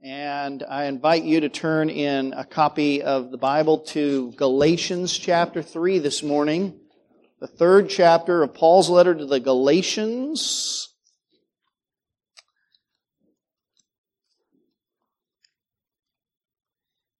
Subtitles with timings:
[0.00, 5.60] And I invite you to turn in a copy of the Bible to Galatians chapter
[5.60, 6.78] 3 this morning,
[7.40, 10.94] the third chapter of Paul's letter to the Galatians.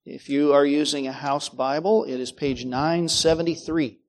[0.05, 3.99] If you are using a house Bible, it is page 973.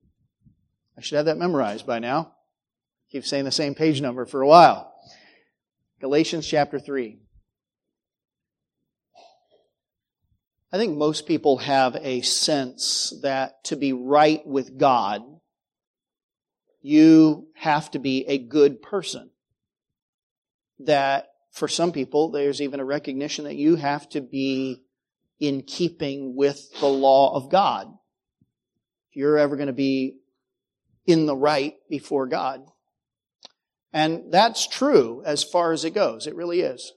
[0.97, 2.35] I should have that memorized by now.
[3.11, 4.93] Keep saying the same page number for a while.
[5.99, 7.19] Galatians chapter 3.
[10.73, 15.21] I think most people have a sense that to be right with God,
[16.81, 19.31] you have to be a good person.
[20.79, 24.81] That for some people, there's even a recognition that you have to be
[25.39, 27.87] in keeping with the law of God.
[29.09, 30.19] If you're ever going to be
[31.05, 32.61] in the right before God.
[33.91, 36.27] And that's true as far as it goes.
[36.27, 36.93] It really is.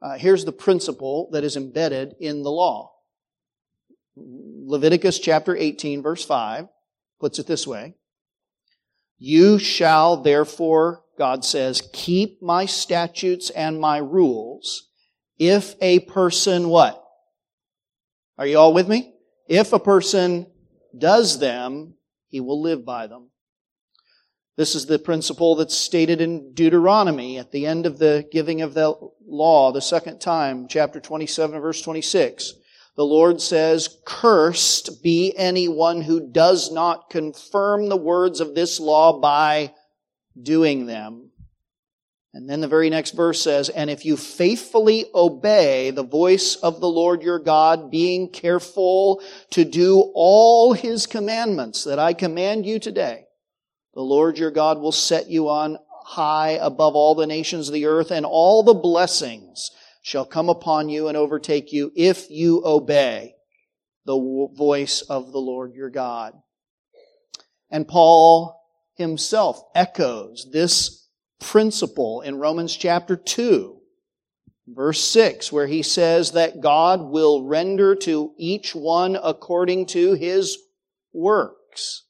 [0.00, 2.92] Uh, here's the principle that is embedded in the law.
[4.16, 6.68] Leviticus chapter 18 verse 5
[7.20, 7.94] puts it this way.
[9.18, 14.88] You shall therefore, God says, keep my statutes and my rules
[15.38, 17.04] if a person what?
[18.36, 19.14] Are you all with me?
[19.48, 20.46] If a person
[20.96, 21.94] does them,
[22.28, 23.30] he will live by them.
[24.56, 28.74] This is the principle that's stated in Deuteronomy at the end of the giving of
[28.74, 28.94] the
[29.28, 32.54] law, the second time, chapter 27, verse 26.
[32.96, 39.20] The Lord says, Cursed be anyone who does not confirm the words of this law
[39.20, 39.72] by
[40.40, 41.30] doing them.
[42.34, 46.80] And then the very next verse says, And if you faithfully obey the voice of
[46.80, 52.78] the Lord your God, being careful to do all his commandments that I command you
[52.78, 53.24] today,
[53.94, 57.84] the Lord your God will set you on high above all the nations of the
[57.84, 59.70] earth, and all the blessings
[60.02, 63.34] shall come upon you and overtake you if you obey
[64.06, 66.32] the voice of the Lord your God.
[67.70, 68.58] And Paul
[68.94, 71.06] himself echoes this
[71.40, 73.78] principle in Romans chapter 2,
[74.66, 80.56] verse 6, where he says that God will render to each one according to his
[81.12, 82.07] works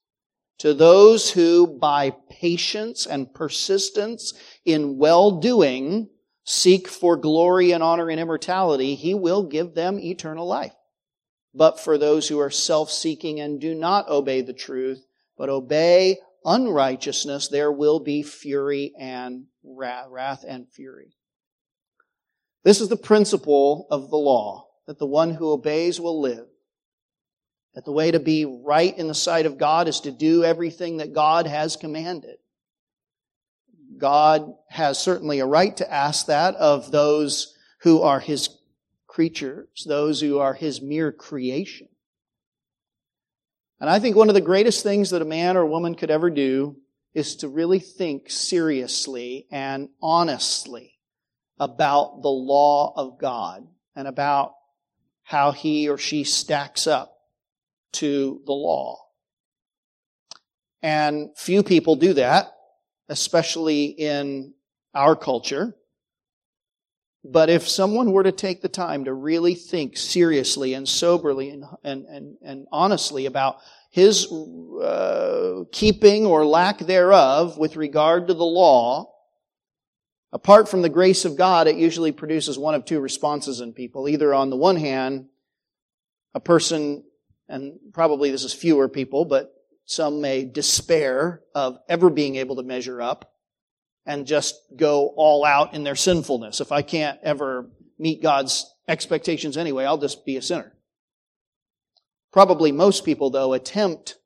[0.59, 6.09] to those who by patience and persistence in well-doing
[6.45, 10.75] seek for glory and honor and immortality, he will give them eternal life.
[11.55, 15.05] But for those who are self-seeking and do not obey the truth,
[15.37, 21.15] but obey unrighteousness, there will be fury and wrath, wrath and fury.
[22.65, 26.47] This is the principle of the law, that the one who obeys will live.
[27.79, 30.97] That the way to be right in the sight of God is to do everything
[30.97, 32.39] that God has commanded.
[33.97, 38.49] God has certainly a right to ask that of those who are His
[39.07, 41.87] creatures, those who are His mere creation.
[43.79, 46.11] And I think one of the greatest things that a man or a woman could
[46.11, 46.79] ever do
[47.15, 50.99] is to really think seriously and honestly
[51.61, 54.55] about the law of God and about
[55.23, 57.15] how he or she stacks up
[57.93, 58.99] to the law.
[60.83, 62.53] And few people do that,
[63.09, 64.55] especially in
[64.95, 65.75] our culture.
[67.25, 71.65] But if someone were to take the time to really think seriously and soberly and,
[71.83, 73.59] and, and, and honestly about
[73.91, 79.13] his uh, keeping or lack thereof with regard to the law,
[80.33, 84.09] apart from the grace of God, it usually produces one of two responses in people.
[84.09, 85.27] Either on the one hand,
[86.35, 87.03] a person
[87.49, 89.53] and probably this is fewer people, but
[89.85, 93.33] some may despair of ever being able to measure up
[94.05, 96.61] and just go all out in their sinfulness.
[96.61, 100.75] If I can't ever meet God's expectations anyway, I'll just be a sinner.
[102.33, 104.17] Probably most people, though, attempt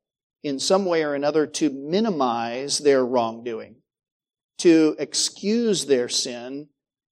[0.42, 3.76] in some way or another to minimize their wrongdoing,
[4.58, 6.68] to excuse their sin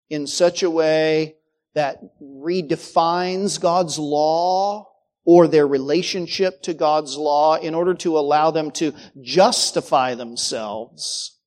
[0.09, 1.37] in such a way
[1.75, 4.90] that redefines God's law
[5.25, 11.39] or their relationship to God's law in order to allow them to justify themselves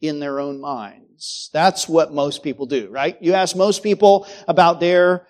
[0.00, 1.50] in their own minds.
[1.52, 3.16] That's what most people do, right?
[3.20, 5.26] You ask most people about their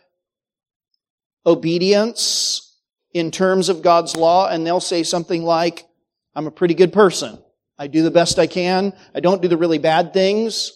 [1.44, 2.78] obedience
[3.12, 5.86] in terms of God's law, and they'll say something like,
[6.34, 7.42] I'm a pretty good person.
[7.76, 8.92] I do the best I can.
[9.14, 10.72] I don't do the really bad things.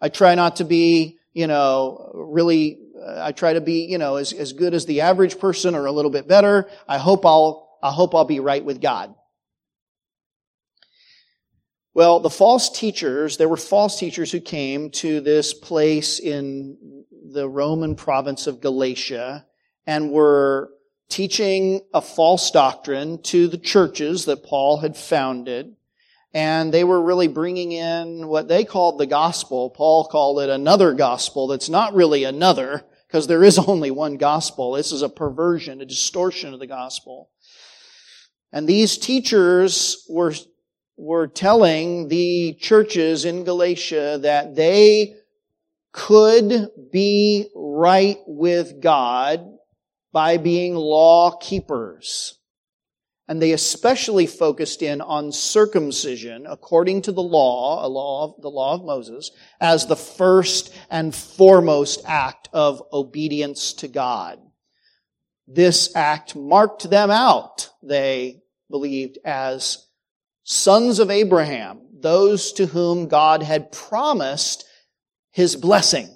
[0.00, 4.32] I try not to be, you know, really I try to be, you know, as,
[4.32, 6.68] as good as the average person or a little bit better.
[6.88, 9.14] I hope I'll, I hope I'll be right with God.
[11.92, 17.48] Well, the false teachers, there were false teachers who came to this place in the
[17.48, 19.46] Roman province of Galatia
[19.86, 20.70] and were
[21.08, 25.76] teaching a false doctrine to the churches that Paul had founded.
[26.32, 29.70] And they were really bringing in what they called the gospel.
[29.70, 32.84] Paul called it another gospel that's not really another
[33.14, 34.72] because there is only one gospel.
[34.72, 37.30] This is a perversion, a distortion of the gospel.
[38.52, 40.34] And these teachers were
[40.96, 45.14] were telling the churches in Galatia that they
[45.92, 49.44] could be right with God
[50.12, 52.38] by being law keepers.
[53.26, 58.74] And they especially focused in on circumcision according to the law, a law, the law
[58.74, 59.30] of Moses,
[59.60, 64.38] as the first and foremost act of obedience to God.
[65.46, 69.86] This act marked them out, they believed, as
[70.42, 74.64] sons of Abraham, those to whom God had promised
[75.30, 76.14] his blessing.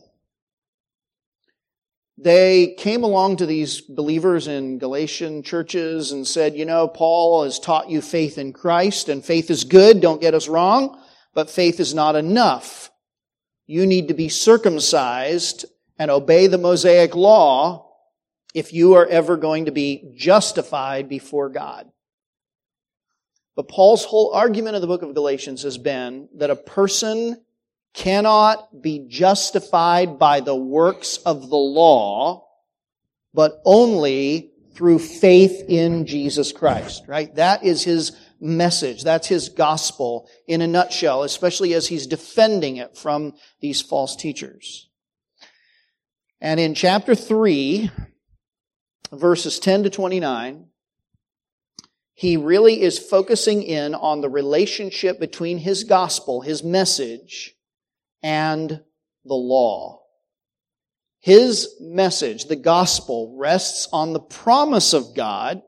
[2.21, 7.61] They came along to these believers in Galatian churches and said, you know, Paul has
[7.61, 11.01] taught you faith in Christ and faith is good, don't get us wrong,
[11.33, 12.91] but faith is not enough.
[13.67, 15.65] You need to be circumcised
[15.97, 17.93] and obey the Mosaic law
[18.53, 21.89] if you are ever going to be justified before God.
[23.55, 27.45] But Paul's whole argument of the book of Galatians has been that a person
[27.95, 32.47] cannot be justified by the works of the law,
[33.35, 37.35] but only through faith in Jesus Christ, right?
[37.35, 39.03] That is his message.
[39.03, 44.89] That's his gospel in a nutshell, especially as he's defending it from these false teachers.
[46.41, 47.91] And in chapter 3,
[49.11, 50.67] verses 10 to 29,
[52.15, 57.57] he really is focusing in on the relationship between his gospel, his message,
[58.23, 58.71] and
[59.25, 60.03] the law.
[61.21, 65.63] His message, the gospel, rests on the promise of God.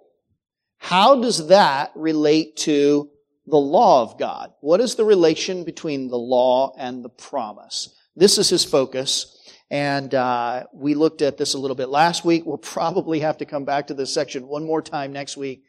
[0.79, 3.11] How does that relate to
[3.47, 4.52] the law of God?
[4.61, 7.94] What is the relation between the law and the promise?
[8.17, 9.37] This is his focus.
[9.70, 12.44] And uh, we looked at this a little bit last week.
[12.46, 15.64] We'll probably have to come back to this section one more time next week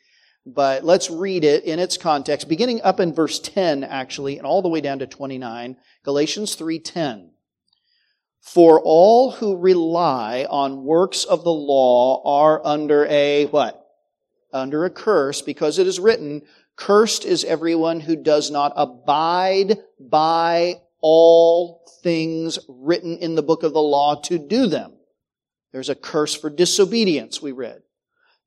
[0.45, 4.61] but let's read it in its context, beginning up in verse 10, actually, and all
[4.61, 5.77] the way down to 29.
[6.03, 7.29] Galatians 3.10.
[8.41, 13.77] For all who rely on works of the law are under a what?
[14.51, 16.41] Under a curse, because it is written,
[16.75, 23.73] Cursed is everyone who does not abide by all things written in the book of
[23.73, 24.93] the law to do them.
[25.71, 27.83] There's a curse for disobedience, we read.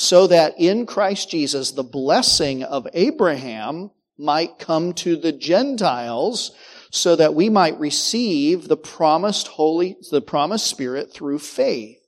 [0.00, 6.52] so that in Christ Jesus the blessing of Abraham might come to the Gentiles
[6.92, 11.98] so that we might receive the promised holy, the promised spirit through faith.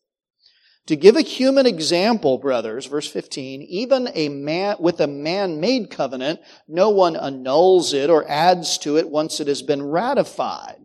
[0.86, 6.38] To give a human example, brothers, verse 15, even a man, with a man-made covenant,
[6.68, 10.76] no one annuls it or adds to it once it has been ratified.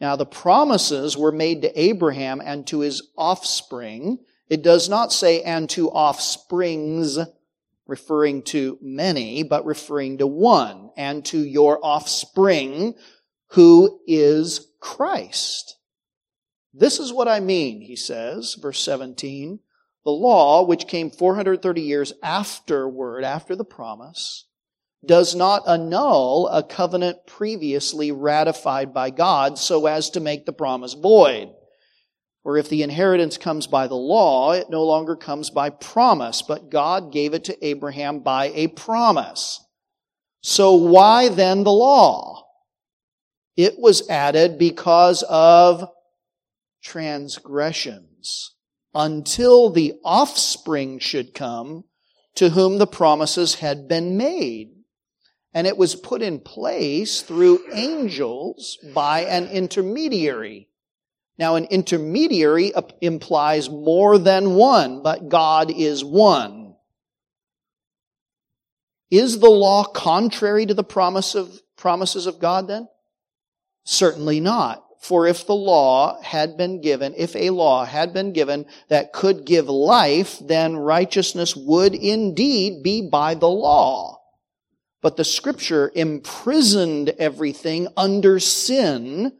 [0.00, 4.18] Now the promises were made to Abraham and to his offspring,
[4.48, 7.18] it does not say, and to offsprings,
[7.86, 12.94] referring to many, but referring to one, and to your offspring,
[13.48, 15.76] who is Christ.
[16.74, 19.60] This is what I mean, he says, verse 17.
[20.04, 24.46] The law, which came 430 years afterward, after the promise,
[25.04, 30.94] does not annul a covenant previously ratified by God so as to make the promise
[30.94, 31.52] void.
[32.42, 36.70] For if the inheritance comes by the law, it no longer comes by promise, but
[36.70, 39.64] God gave it to Abraham by a promise.
[40.40, 42.44] So why then the law?
[43.56, 45.88] It was added because of
[46.82, 48.54] transgressions
[48.92, 51.84] until the offspring should come
[52.34, 54.70] to whom the promises had been made.
[55.54, 60.70] And it was put in place through angels by an intermediary
[61.38, 66.76] now, an intermediary implies more than one, but God is one.
[69.10, 72.88] Is the law contrary to the promise of, promises of God then?
[73.84, 74.84] Certainly not.
[75.00, 79.44] For if the law had been given, if a law had been given that could
[79.44, 84.20] give life, then righteousness would indeed be by the law.
[85.00, 89.32] But the scripture imprisoned everything under sin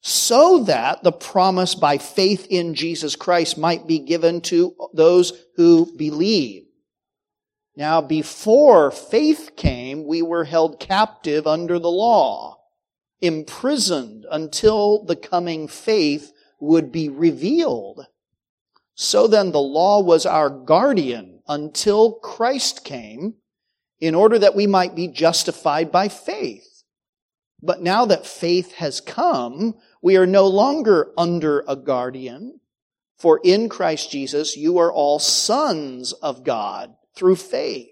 [0.00, 5.94] so that the promise by faith in Jesus Christ might be given to those who
[5.96, 6.64] believe.
[7.76, 12.60] Now, before faith came, we were held captive under the law
[13.20, 18.06] imprisoned until the coming faith would be revealed.
[18.94, 23.34] So then the law was our guardian until Christ came
[23.98, 26.84] in order that we might be justified by faith.
[27.62, 32.60] But now that faith has come, we are no longer under a guardian.
[33.18, 37.90] For in Christ Jesus, you are all sons of God through faith.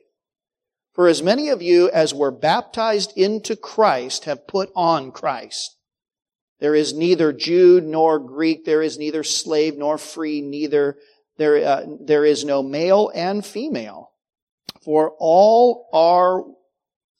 [0.95, 5.77] For as many of you as were baptized into Christ have put on Christ.
[6.61, 10.97] There is neither Jew nor Greek, there is neither slave nor free, neither
[11.37, 14.11] there, uh, there is no male and female.
[14.83, 16.45] For all are,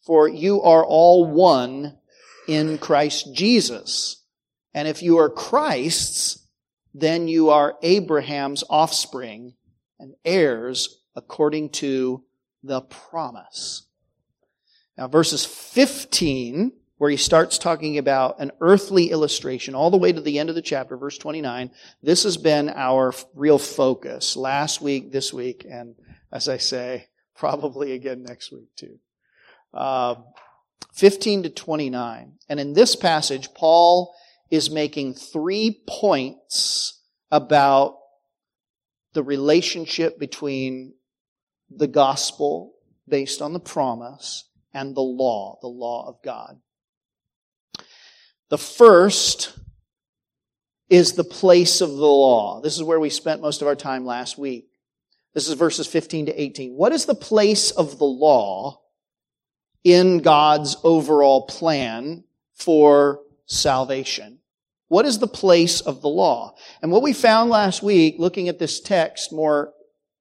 [0.05, 1.99] for you are all one
[2.49, 4.25] in Christ Jesus.
[4.75, 6.47] And if you are Christ's,
[6.95, 9.55] then you are Abraham's offspring
[9.99, 12.25] and heirs according to
[12.63, 13.87] the promise.
[14.97, 20.21] Now, verses 15, where he starts talking about an earthly illustration, all the way to
[20.21, 21.71] the end of the chapter, verse 29,
[22.03, 25.95] this has been our real focus last week, this week, and
[26.33, 28.99] as I say, probably again next week too.
[29.73, 30.17] Uh,
[30.95, 32.33] 15 to 29.
[32.49, 34.13] And in this passage, Paul
[34.51, 37.01] is making three points
[37.31, 37.99] about
[39.13, 40.95] the relationship between
[41.71, 42.75] the gospel
[43.09, 46.59] based on the promise and the law, the law of God.
[48.49, 49.59] The first
[50.89, 52.61] is the place of the law.
[52.61, 54.69] This is where we spent most of our time last week.
[55.35, 56.73] This is verses 15 to 18.
[56.73, 58.81] What is the place of the law
[59.85, 62.25] in God's overall plan
[62.55, 64.38] for salvation?
[64.89, 66.55] What is the place of the law?
[66.83, 69.75] And what we found last week, looking at this text more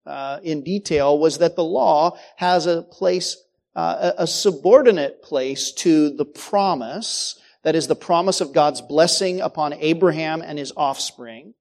[0.06, 3.38] uh, in detail was that the law has a place,
[3.76, 9.74] uh, a subordinate place to the promise, that is the promise of God's blessing upon
[9.74, 11.54] Abraham and his offspring.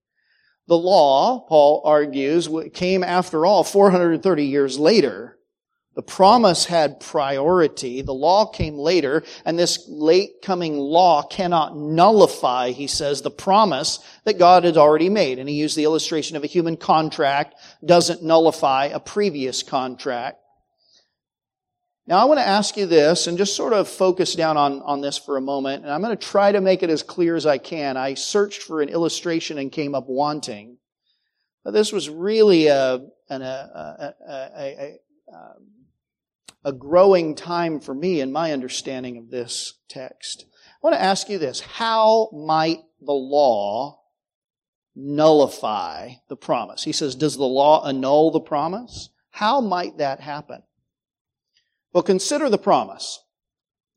[0.69, 5.36] The law, Paul argues, came after all 430 years later
[5.97, 8.03] the promise had priority.
[8.03, 13.99] The law came later, and this late coming law cannot nullify, he says, the promise
[14.25, 15.39] that God had already made.
[15.39, 20.39] And he used the illustration of a human contract doesn't nullify a previous contract.
[22.07, 25.01] Now I want to ask you this and just sort of focus down on, on
[25.01, 27.47] this for a moment, and I'm going to try to make it as clear as
[27.47, 27.97] I can.
[27.97, 30.77] I searched for an illustration and came up wanting.
[31.65, 32.97] But this was really a,
[33.31, 34.99] an, a, a, a, a
[35.35, 35.67] um,
[36.67, 40.47] a growing time for me in my understanding of this text.
[40.51, 41.61] I want to ask you this.
[41.61, 44.01] How might the law
[44.97, 46.83] nullify the promise?
[46.83, 49.11] He says, does the law annul the promise?
[49.31, 50.65] How might that happen?
[51.93, 53.23] Well, consider the promise.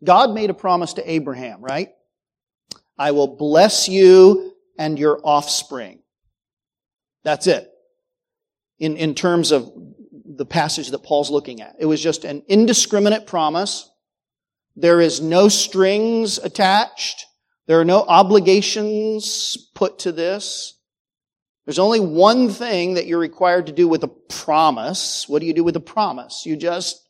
[0.03, 1.89] God made a promise to Abraham, right?
[2.99, 6.03] I will bless you and your offspring.
[7.23, 7.67] That's it.
[8.77, 9.71] In, in terms of
[10.39, 11.75] the passage that Paul's looking at.
[11.79, 13.91] It was just an indiscriminate promise.
[14.77, 17.25] There is no strings attached.
[17.67, 20.79] There are no obligations put to this.
[21.65, 25.27] There's only one thing that you're required to do with a promise.
[25.27, 26.45] What do you do with a promise?
[26.45, 27.05] You just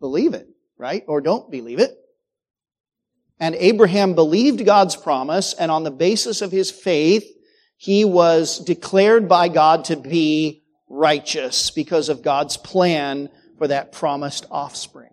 [0.00, 1.04] believe it, right?
[1.06, 1.96] Or don't believe it.
[3.38, 7.24] And Abraham believed God's promise, and on the basis of his faith,
[7.76, 13.28] he was declared by God to be righteous because of God's plan
[13.58, 15.10] for that promised offspring.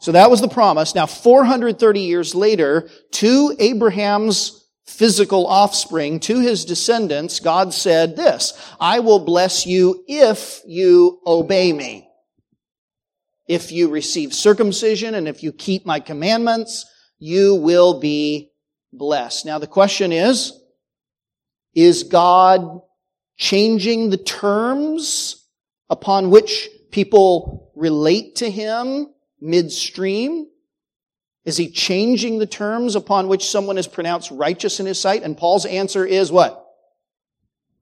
[0.00, 0.94] So that was the promise.
[0.94, 9.00] Now, 430 years later, to Abraham's physical offspring, to his descendants, God said this, I
[9.00, 12.08] will bless you if you obey me.
[13.46, 16.86] If you receive circumcision and if you keep my commandments,
[17.18, 18.52] you will be
[18.92, 19.44] blessed.
[19.44, 20.52] Now the question is,
[21.74, 22.80] is God
[23.40, 25.48] changing the terms
[25.88, 29.08] upon which people relate to him
[29.40, 30.46] midstream?
[31.46, 35.22] Is he changing the terms upon which someone is pronounced righteous in his sight?
[35.22, 36.64] And Paul's answer is what?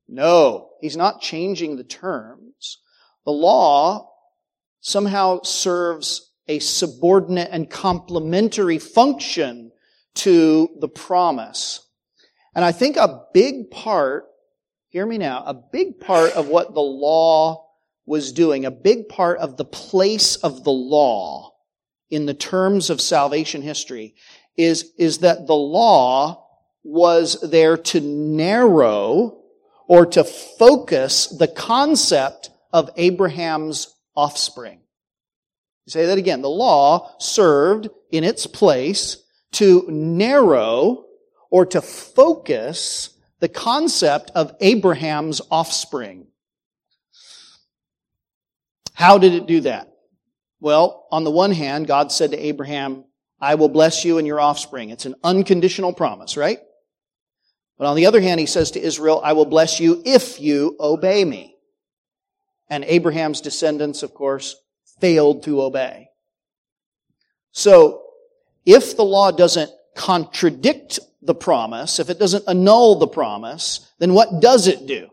[0.06, 2.78] No, he's not changing the terms.
[3.24, 4.12] The law
[4.80, 9.72] somehow serves a subordinate and complementary function
[10.14, 11.84] to the promise.
[12.54, 14.24] And I think a big part,
[14.88, 17.66] hear me now, a big part of what the law
[18.06, 21.52] was doing, a big part of the place of the law
[22.10, 24.14] in the terms of salvation history
[24.56, 26.46] is, is that the law
[26.82, 29.42] was there to narrow
[29.86, 34.80] or to focus the concept of Abraham's offspring.
[35.86, 36.42] Say that again.
[36.42, 41.04] The law served in its place to narrow
[41.50, 46.26] or to focus the concept of Abraham's offspring.
[48.94, 49.92] How did it do that?
[50.60, 53.04] Well, on the one hand, God said to Abraham,
[53.40, 54.90] I will bless you and your offspring.
[54.90, 56.58] It's an unconditional promise, right?
[57.78, 60.76] But on the other hand, he says to Israel, I will bless you if you
[60.80, 61.54] obey me.
[62.68, 64.56] And Abraham's descendants, of course,
[65.00, 66.08] failed to obey.
[67.52, 68.02] So,
[68.66, 74.40] if the law doesn't contradict the promise, if it doesn't annul the promise, then what
[74.40, 75.08] does it do?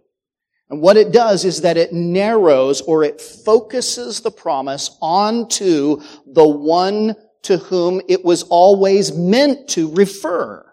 [0.69, 6.47] And what it does is that it narrows or it focuses the promise onto the
[6.47, 10.65] one to whom it was always meant to refer.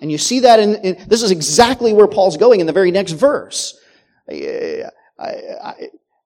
[0.00, 2.90] And you see that in, in this is exactly where Paul's going in the very
[2.90, 3.78] next verse.
[4.28, 4.84] I,
[5.18, 5.26] I,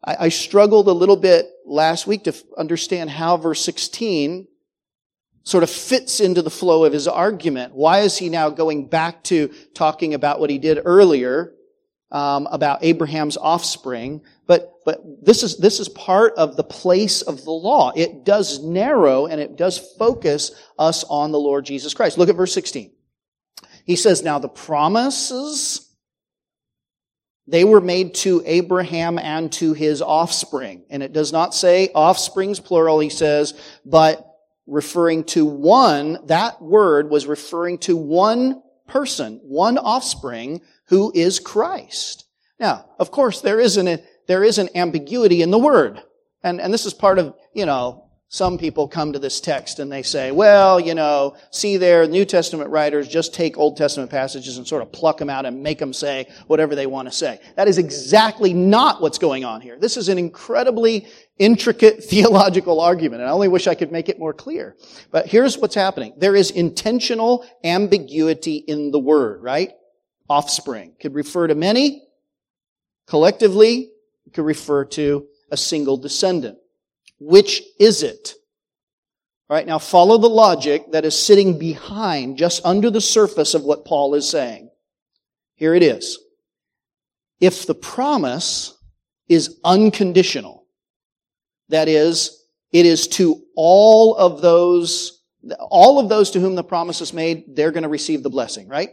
[0.05, 4.47] I, I struggled a little bit last week to understand how verse 16
[5.49, 7.75] sort of fits into the flow of his argument.
[7.75, 11.55] Why is he now going back to talking about what he did earlier
[12.11, 14.21] um, about Abraham's offspring?
[14.47, 17.93] But but this is this is part of the place of the law.
[17.97, 22.19] It does narrow and it does focus us on the Lord Jesus Christ.
[22.19, 22.93] Look at verse 16.
[23.87, 25.87] He says, "Now the promises."
[27.51, 30.85] They were made to Abraham and to his offspring.
[30.91, 33.55] And it does not say offsprings plural, he says,
[33.87, 34.28] but
[34.69, 42.27] referring to one, that word was referring to one person, one offspring who is Christ.
[42.61, 46.03] Now, of course, there is an, there is an ambiguity in the word.
[46.43, 49.91] And, and this is part of, you know, some people come to this text and
[49.91, 54.59] they say, well, you know, see there, New Testament writers just take Old Testament passages
[54.59, 57.41] and sort of pluck them out and make them say whatever they want to say.
[57.57, 59.79] That is exactly not what's going on here.
[59.79, 61.07] This is an incredibly
[61.39, 64.77] intricate theological argument, and I only wish I could make it more clear.
[65.11, 66.15] But here's what's happening.
[66.17, 69.71] There is intentional ambiguity in the word, right?
[70.29, 70.95] Offspring.
[71.01, 72.07] Could refer to many.
[73.07, 73.91] Collectively,
[74.27, 76.59] it could refer to a single descendant.
[77.19, 78.35] Which is it?
[79.49, 83.65] All right, now follow the logic that is sitting behind, just under the surface of
[83.65, 84.69] what Paul is saying.
[85.55, 86.19] Here it is.
[87.41, 88.77] If the promise
[89.29, 90.58] is unconditional,
[91.69, 95.23] that is, it is to all of those,
[95.61, 98.69] all of those to whom the promise is made, they're going to receive the blessing,
[98.69, 98.91] right?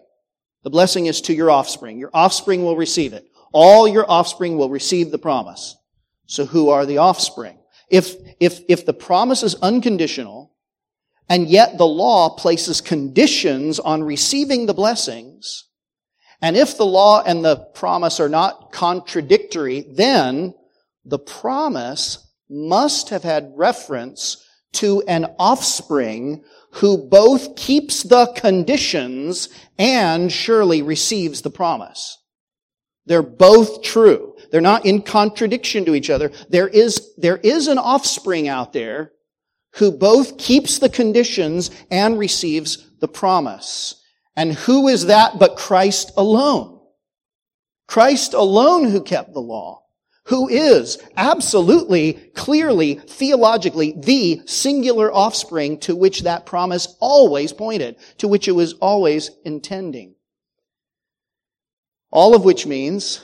[0.63, 1.99] The blessing is to your offspring.
[1.99, 3.27] Your offspring will receive it.
[3.51, 5.75] All your offspring will receive the promise.
[6.25, 7.59] So who are the offspring?
[7.89, 10.53] If, if, if the promise is unconditional,
[11.29, 15.65] and yet the law places conditions on receiving the blessings,
[16.41, 20.53] and if the law and the promise are not contradictory, then
[21.05, 30.31] the promise must have had reference to an offspring who both keeps the conditions and
[30.31, 32.17] surely receives the promise.
[33.05, 34.35] They're both true.
[34.51, 36.31] They're not in contradiction to each other.
[36.49, 39.11] There is, there is an offspring out there
[39.75, 44.01] who both keeps the conditions and receives the promise.
[44.35, 46.79] And who is that but Christ alone?
[47.87, 49.84] Christ alone who kept the law.
[50.29, 58.27] Who is absolutely, clearly, theologically, the singular offspring to which that promise always pointed, to
[58.27, 60.15] which it was always intending.
[62.11, 63.23] All of which means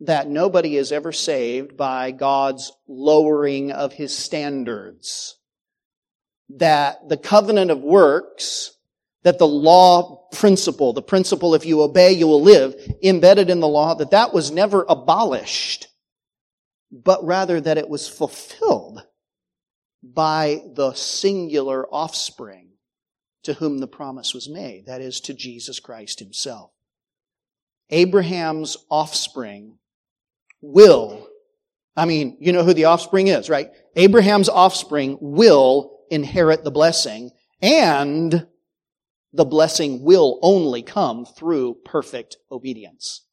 [0.00, 5.38] that nobody is ever saved by God's lowering of his standards.
[6.50, 8.73] That the covenant of works,
[9.24, 13.68] that the law principle, the principle if you obey you will live, embedded in the
[13.68, 15.88] law, that that was never abolished,
[16.92, 19.02] but rather that it was fulfilled
[20.02, 22.68] by the singular offspring
[23.42, 26.70] to whom the promise was made, that is, to Jesus Christ himself.
[27.90, 29.78] Abraham's offspring
[30.60, 31.28] will,
[31.96, 33.70] I mean, you know who the offspring is, right?
[33.96, 38.46] Abraham's offspring will inherit the blessing and
[39.34, 43.26] the blessing will only come through perfect obedience.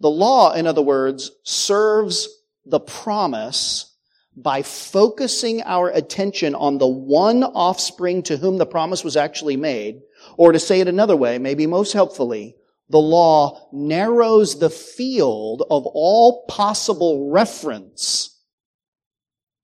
[0.00, 2.28] The law, in other words, serves
[2.66, 3.94] the promise,
[4.36, 10.02] by focusing our attention on the one offspring to whom the promise was actually made,
[10.36, 12.54] or to say it another way, maybe most helpfully,
[12.90, 18.38] the law narrows the field of all possible reference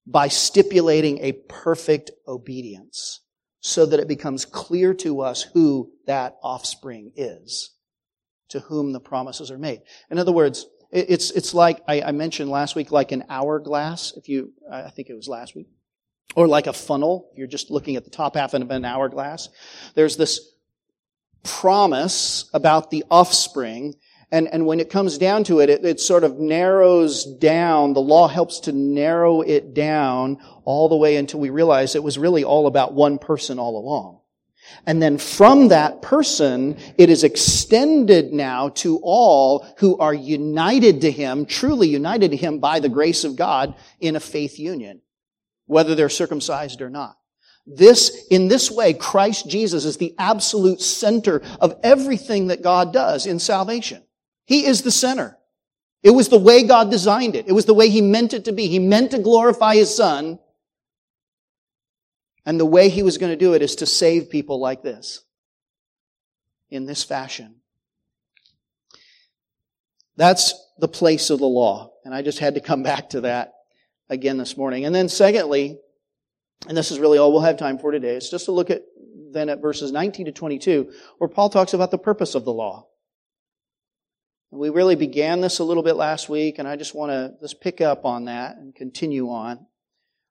[0.07, 3.21] by stipulating a perfect obedience
[3.63, 7.71] so that it becomes clear to us who that offspring is
[8.49, 9.81] to whom the promises are made.
[10.11, 14.29] In other words, it's, it's like I, I mentioned last week, like an hourglass, if
[14.29, 15.69] you, I think it was last week,
[16.35, 17.31] or like a funnel.
[17.35, 19.49] You're just looking at the top half of an hourglass.
[19.95, 20.53] There's this
[21.45, 23.95] promise about the offspring,
[24.33, 28.01] and, and when it comes down to it, it, it sort of narrows down, the
[28.01, 32.43] law helps to narrow it down all the way until we realize it was really
[32.43, 34.21] all about one person all along.
[34.87, 41.11] And then from that person, it is extended now to all who are united to
[41.11, 45.03] him, truly united to him by the grace of God in a faith union,
[45.67, 47.19] whether they're circumcised or not.
[47.67, 53.27] This, in this way, Christ Jesus is the absolute center of everything that God does
[53.27, 54.03] in salvation.
[54.45, 55.39] He is the center.
[56.03, 57.47] It was the way God designed it.
[57.47, 58.67] It was the way He meant it to be.
[58.67, 60.39] He meant to glorify His Son.
[62.45, 65.21] And the way he was going to do it is to save people like this,
[66.71, 67.57] in this fashion.
[70.17, 71.93] That's the place of the law.
[72.05, 73.53] And I just had to come back to that
[74.09, 74.85] again this morning.
[74.85, 75.79] And then secondly,
[76.69, 78.83] and this is really all we'll have time for today, it's just to look at
[79.33, 82.87] then at verses 19 to 22, where Paul talks about the purpose of the law.
[84.55, 87.59] We really began this a little bit last week, and I just want to just
[87.63, 89.67] pick up on that and continue on.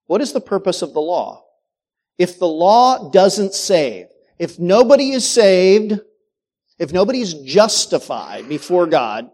[0.06, 1.44] What is the purpose of the law?
[2.20, 6.00] If the law doesn't save, if nobody is saved,
[6.78, 9.32] if nobody is justified before God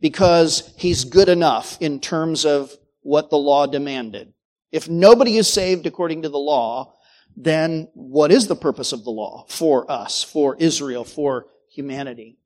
[0.00, 4.32] because he's good enough in terms of what the law demanded,
[4.70, 6.94] if nobody is saved according to the law,
[7.36, 12.39] then what is the purpose of the law for us, for Israel, for humanity?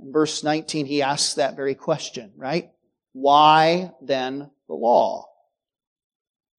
[0.00, 2.70] In verse 19, he asks that very question, right?
[3.12, 5.26] Why then the law?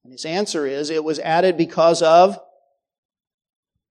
[0.04, 2.40] And his answer is it was added because of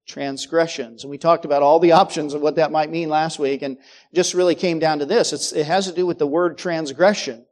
[0.06, 1.02] transgressions.
[1.02, 3.78] And we talked about all the options of what that might mean last week and
[4.14, 5.32] just really came down to this.
[5.32, 7.46] It's, it has to do with the word transgression.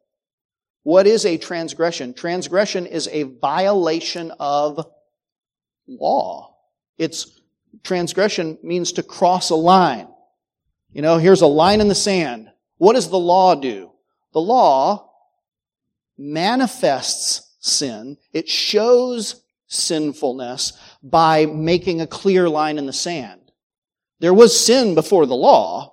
[0.82, 2.14] What is a transgression?
[2.14, 4.86] Transgression is a violation of
[5.86, 6.56] law.
[6.98, 7.40] It's
[7.82, 10.08] transgression means to cross a line.
[10.92, 12.50] You know, here's a line in the sand.
[12.76, 13.92] What does the law do?
[14.32, 15.10] The law
[16.18, 18.18] manifests sin.
[18.32, 23.40] It shows sinfulness by making a clear line in the sand.
[24.20, 25.92] There was sin before the law,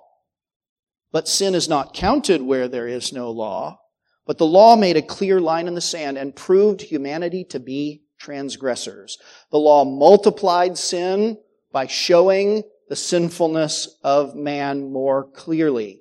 [1.12, 3.80] but sin is not counted where there is no law.
[4.26, 8.02] But the law made a clear line in the sand and proved humanity to be
[8.18, 9.18] transgressors.
[9.50, 11.38] The law multiplied sin
[11.72, 16.00] by showing the sinfulness of man more clearly.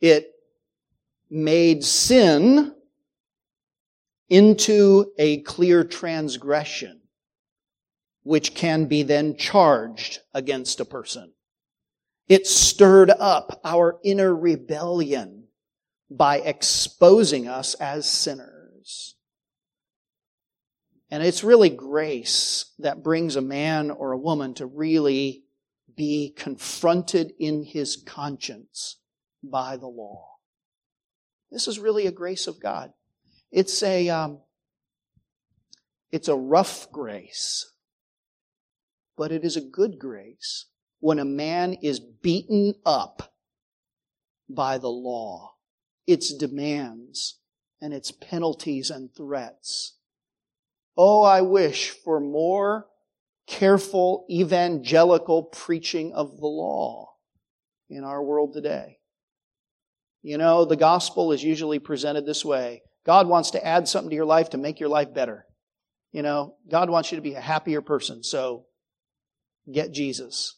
[0.00, 0.32] It
[1.30, 2.74] made sin
[4.28, 7.00] into a clear transgression,
[8.24, 11.32] which can be then charged against a person.
[12.28, 15.44] It stirred up our inner rebellion
[16.10, 19.15] by exposing us as sinners.
[21.10, 25.44] And it's really grace that brings a man or a woman to really
[25.94, 28.98] be confronted in his conscience
[29.42, 30.36] by the law.
[31.50, 32.92] This is really a grace of God.
[33.52, 34.40] It's a, um,
[36.10, 37.72] it's a rough grace,
[39.16, 40.66] but it is a good grace
[40.98, 43.32] when a man is beaten up
[44.48, 45.54] by the law,
[46.06, 47.38] its demands,
[47.80, 49.95] and its penalties and threats.
[50.96, 52.86] Oh, I wish for more
[53.46, 57.12] careful evangelical preaching of the law
[57.88, 58.98] in our world today.
[60.22, 62.82] You know, the gospel is usually presented this way.
[63.04, 65.46] God wants to add something to your life to make your life better.
[66.12, 68.64] You know, God wants you to be a happier person, so
[69.70, 70.56] get Jesus.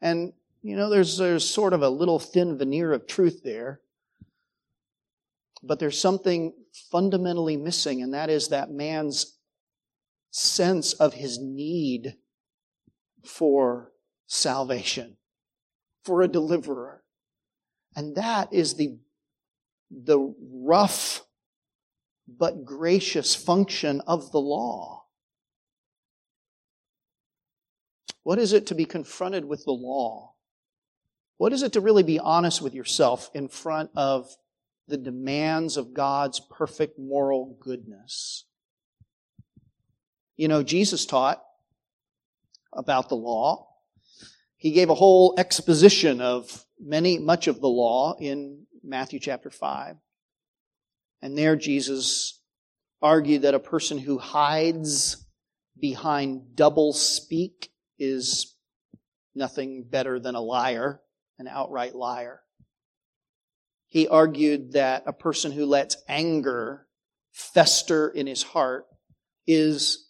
[0.00, 3.80] And, you know, there's, there's sort of a little thin veneer of truth there.
[5.62, 9.38] But there's something fundamentally missing, and that is that man's
[10.30, 12.16] sense of his need
[13.24, 13.92] for
[14.26, 15.16] salvation,
[16.04, 17.02] for a deliverer.
[17.96, 18.98] And that is the
[19.90, 21.26] the rough
[22.28, 25.04] but gracious function of the law.
[28.22, 30.34] What is it to be confronted with the law?
[31.38, 34.36] What is it to really be honest with yourself in front of
[34.90, 38.44] the demands of God's perfect moral goodness.
[40.36, 41.42] You know, Jesus taught
[42.72, 43.68] about the law.
[44.56, 49.96] He gave a whole exposition of many, much of the law in Matthew chapter 5.
[51.22, 52.40] And there Jesus
[53.02, 55.26] argued that a person who hides
[55.78, 58.56] behind double speak is
[59.34, 61.00] nothing better than a liar,
[61.38, 62.40] an outright liar.
[63.90, 66.86] He argued that a person who lets anger
[67.32, 68.86] fester in his heart
[69.48, 70.08] is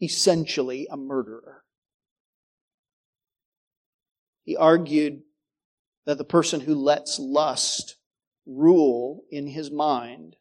[0.00, 1.64] essentially a murderer.
[4.44, 5.22] He argued
[6.06, 7.96] that the person who lets lust
[8.46, 10.36] rule in his mind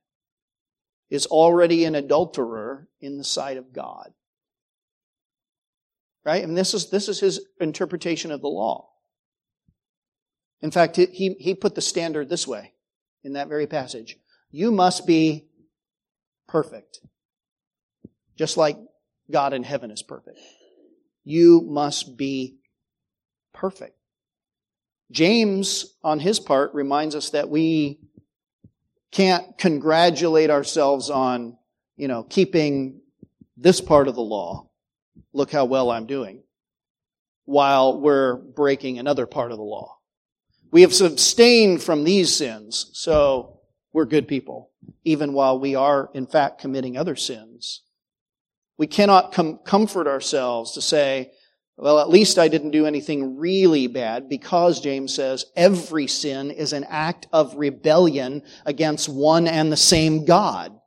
[1.10, 4.14] is already an adulterer in the sight of God.
[6.24, 6.44] Right?
[6.44, 8.89] And this is, this is his interpretation of the law.
[10.62, 12.74] In fact, he, he put the standard this way
[13.24, 14.18] in that very passage.
[14.52, 15.48] You must be
[16.48, 17.00] perfect.
[18.36, 18.78] Just like
[19.32, 20.40] God in heaven is perfect.
[21.24, 22.58] You must be
[23.54, 23.96] perfect.
[25.12, 28.00] James, on his part, reminds us that we
[29.12, 31.58] can't congratulate ourselves on,
[31.96, 33.02] you know, keeping
[33.58, 34.70] this part of the law.
[35.34, 36.44] Look how well I'm doing.
[37.46, 39.99] While we're breaking another part of the law.
[40.72, 43.60] We have abstained from these sins, so
[43.92, 44.70] we're good people,
[45.04, 47.82] even while we are, in fact, committing other sins.
[48.78, 51.32] We cannot com- comfort ourselves to say,
[51.76, 56.74] well, at least I didn't do anything really bad because James says every sin is
[56.74, 60.78] an act of rebellion against one and the same God.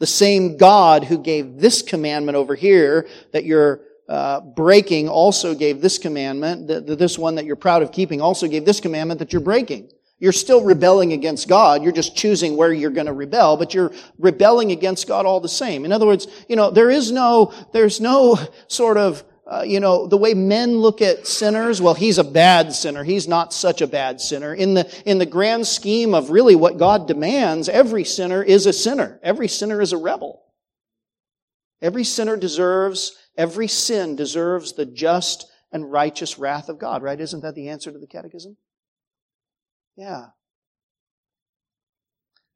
[0.00, 5.80] The same God who gave this commandment over here that you're uh, breaking also gave
[5.80, 9.42] this commandment, this one that you're proud of keeping also gave this commandment that you're
[9.42, 9.90] breaking.
[10.18, 11.82] You're still rebelling against God.
[11.82, 15.48] You're just choosing where you're going to rebel, but you're rebelling against God all the
[15.48, 15.84] same.
[15.84, 20.06] In other words, you know, there is no, there's no sort of uh, you know,
[20.06, 23.02] the way men look at sinners, well, he's a bad sinner.
[23.02, 24.52] He's not such a bad sinner.
[24.52, 28.74] In the, in the grand scheme of really what God demands, every sinner is a
[28.74, 29.18] sinner.
[29.22, 30.42] Every sinner is a rebel.
[31.80, 37.18] Every sinner deserves, every sin deserves the just and righteous wrath of God, right?
[37.18, 38.56] Isn't that the answer to the catechism?
[39.96, 40.26] Yeah.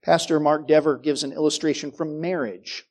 [0.05, 2.85] Pastor Mark Dever gives an illustration from marriage.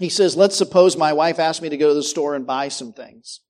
[0.00, 2.68] He says, let's suppose my wife asked me to go to the store and buy
[2.68, 3.40] some things.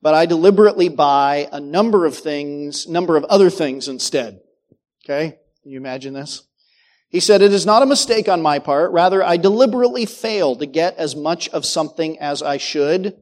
[0.00, 4.40] But I deliberately buy a number of things, number of other things instead.
[5.04, 5.38] Okay?
[5.62, 6.42] Can you imagine this?
[7.12, 8.90] He said, it is not a mistake on my part.
[8.90, 13.14] Rather, I deliberately fail to get as much of something as I should.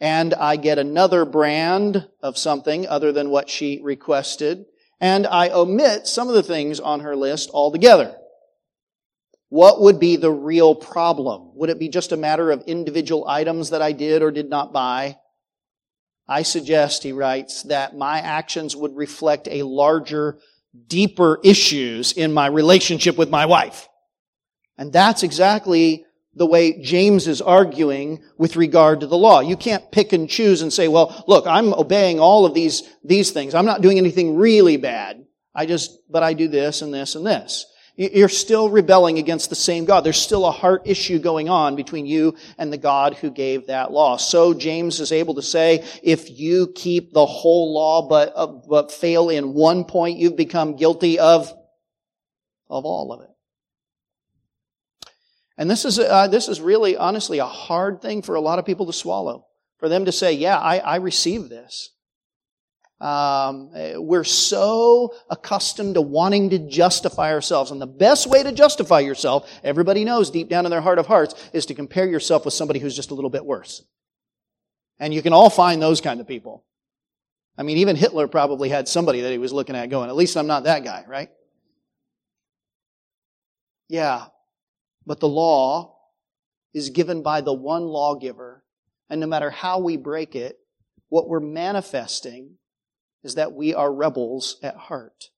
[0.00, 4.64] And I get another brand of something other than what she requested.
[5.00, 8.16] And I omit some of the things on her list altogether.
[9.48, 11.52] What would be the real problem?
[11.54, 14.72] Would it be just a matter of individual items that I did or did not
[14.72, 15.18] buy?
[16.26, 20.38] I suggest, he writes, that my actions would reflect a larger,
[20.86, 23.88] deeper issues in my relationship with my wife.
[24.78, 26.04] And that's exactly
[26.34, 29.40] the way James is arguing with regard to the law.
[29.40, 33.30] You can't pick and choose and say, well, look, I'm obeying all of these, these
[33.30, 33.54] things.
[33.54, 35.24] I'm not doing anything really bad.
[35.54, 37.66] I just, but I do this and this and this.
[38.00, 40.04] You're still rebelling against the same God.
[40.04, 43.92] There's still a heart issue going on between you and the God who gave that
[43.92, 44.16] law.
[44.16, 48.90] So James is able to say, if you keep the whole law but, uh, but
[48.90, 51.52] fail in one point, you've become guilty of,
[52.70, 53.28] of all of it.
[55.58, 58.64] And this is, uh, this is really, honestly, a hard thing for a lot of
[58.64, 59.44] people to swallow.
[59.76, 61.90] For them to say, yeah, I, I receive this.
[63.00, 67.70] Um, we're so accustomed to wanting to justify ourselves.
[67.70, 71.06] And the best way to justify yourself, everybody knows deep down in their heart of
[71.06, 73.82] hearts, is to compare yourself with somebody who's just a little bit worse.
[74.98, 76.64] And you can all find those kind of people.
[77.56, 80.36] I mean, even Hitler probably had somebody that he was looking at going, at least
[80.36, 81.30] I'm not that guy, right?
[83.88, 84.26] Yeah.
[85.06, 85.96] But the law
[86.74, 88.62] is given by the one lawgiver.
[89.08, 90.58] And no matter how we break it,
[91.08, 92.56] what we're manifesting
[93.22, 95.30] is that we are rebels at heart.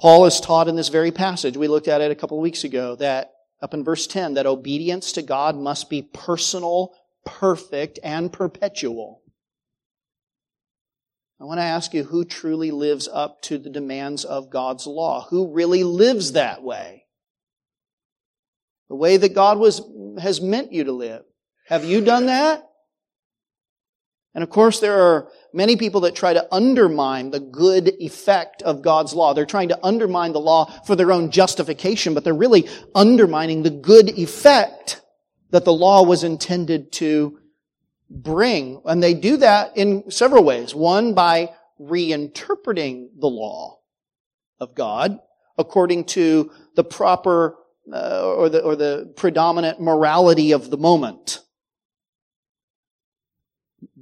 [0.00, 2.64] Paul is taught in this very passage, we looked at it a couple of weeks
[2.64, 6.94] ago, that up in verse 10, that obedience to God must be personal,
[7.26, 9.22] perfect, and perpetual.
[11.40, 15.26] I want to ask you who truly lives up to the demands of God's law?
[15.30, 17.04] Who really lives that way?
[18.88, 19.82] The way that God was,
[20.20, 21.22] has meant you to live.
[21.66, 22.67] Have you done that?
[24.34, 28.82] And of course, there are many people that try to undermine the good effect of
[28.82, 29.32] God's law.
[29.32, 33.70] They're trying to undermine the law for their own justification, but they're really undermining the
[33.70, 35.00] good effect
[35.50, 37.38] that the law was intended to
[38.10, 38.80] bring.
[38.84, 40.74] And they do that in several ways.
[40.74, 43.78] One, by reinterpreting the law
[44.60, 45.18] of God
[45.56, 47.56] according to the proper
[47.92, 51.40] uh, or, the, or the predominant morality of the moment.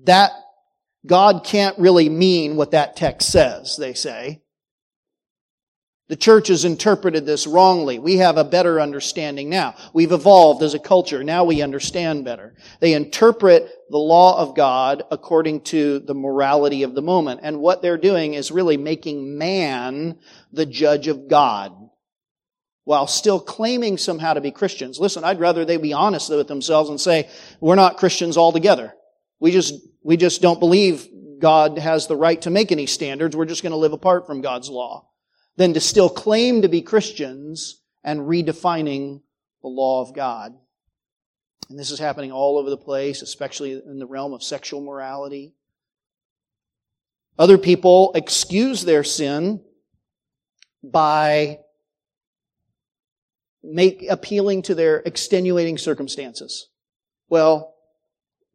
[0.06, 0.32] That
[1.06, 4.42] God can't really mean what that text says, they say.
[6.08, 7.98] The church has interpreted this wrongly.
[7.98, 9.74] We have a better understanding now.
[9.92, 11.24] We've evolved as a culture.
[11.24, 12.54] Now we understand better.
[12.78, 17.40] They interpret the law of God according to the morality of the moment.
[17.42, 20.18] And what they're doing is really making man
[20.52, 21.72] the judge of God
[22.84, 25.00] while still claiming somehow to be Christians.
[25.00, 27.28] Listen, I'd rather they be honest with themselves and say,
[27.60, 28.94] we're not Christians altogether.
[29.40, 33.36] We just, we just don't believe God has the right to make any standards.
[33.36, 35.08] We're just going to live apart from God's law.
[35.56, 39.22] Than to still claim to be Christians and redefining
[39.62, 40.52] the law of God.
[41.68, 45.54] And this is happening all over the place, especially in the realm of sexual morality.
[47.38, 49.62] Other people excuse their sin
[50.82, 51.58] by
[53.62, 56.68] make appealing to their extenuating circumstances.
[57.28, 57.74] Well,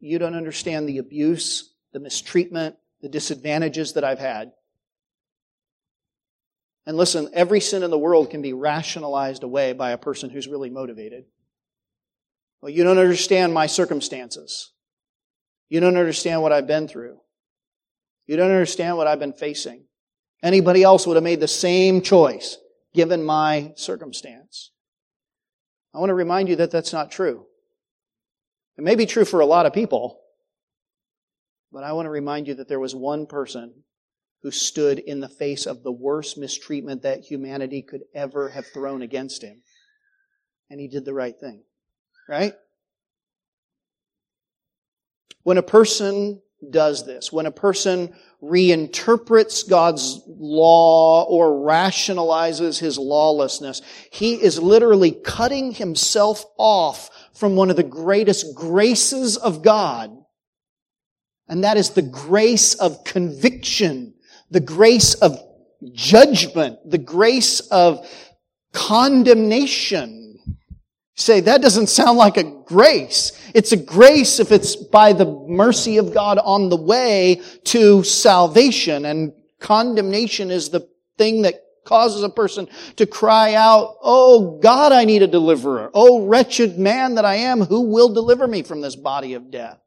[0.02, 4.52] you don't understand the abuse, the mistreatment, the disadvantages that I've had.
[6.86, 10.48] And listen, every sin in the world can be rationalized away by a person who's
[10.48, 11.24] really motivated.
[12.60, 14.72] Well, you don't understand my circumstances.
[15.68, 17.18] You don't understand what I've been through.
[18.26, 19.84] You don't understand what I've been facing.
[20.42, 22.58] Anybody else would have made the same choice
[22.92, 24.72] given my circumstance.
[25.94, 27.46] I want to remind you that that's not true.
[28.78, 30.20] It may be true for a lot of people,
[31.72, 33.84] but I want to remind you that there was one person
[34.42, 39.02] who stood in the face of the worst mistreatment that humanity could ever have thrown
[39.02, 39.62] against him.
[40.68, 41.62] And he did the right thing.
[42.28, 42.54] Right?
[45.42, 53.82] When a person does this, when a person reinterprets God's law or rationalizes his lawlessness,
[54.10, 60.10] he is literally cutting himself off from one of the greatest graces of God.
[61.48, 64.14] And that is the grace of conviction,
[64.50, 65.38] the grace of
[65.92, 68.08] judgment, the grace of
[68.72, 70.22] condemnation
[71.14, 73.32] say, that doesn't sound like a grace.
[73.54, 79.04] It's a grace if it's by the mercy of God on the way to salvation.
[79.04, 85.04] And condemnation is the thing that causes a person to cry out, Oh God, I
[85.04, 85.90] need a deliverer.
[85.94, 89.78] Oh wretched man that I am, who will deliver me from this body of death?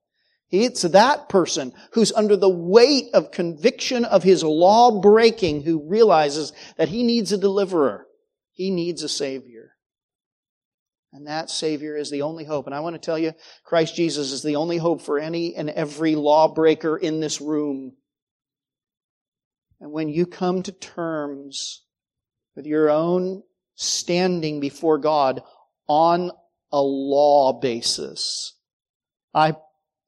[0.52, 6.54] It's that person who's under the weight of conviction of his law breaking who realizes
[6.78, 8.06] that he needs a deliverer.
[8.52, 9.72] He needs a savior.
[11.16, 12.66] And that Savior is the only hope.
[12.66, 13.32] And I want to tell you,
[13.64, 17.94] Christ Jesus is the only hope for any and every lawbreaker in this room.
[19.80, 21.85] And when you come to terms
[22.56, 23.44] with your own
[23.76, 25.42] standing before God
[25.88, 26.32] on
[26.72, 28.54] a law basis,
[29.34, 29.56] I